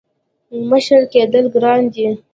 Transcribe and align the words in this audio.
•مشر 0.69 1.01
کېدل 1.13 1.45
ګران 1.55 1.81
دي. 1.93 2.07